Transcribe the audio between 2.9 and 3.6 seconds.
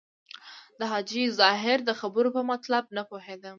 نه پوهېدم.